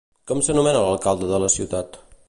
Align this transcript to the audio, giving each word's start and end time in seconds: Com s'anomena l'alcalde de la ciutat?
Com 0.29 0.39
s'anomena 0.47 0.81
l'alcalde 0.87 1.31
de 1.33 1.43
la 1.45 1.51
ciutat? 1.59 2.03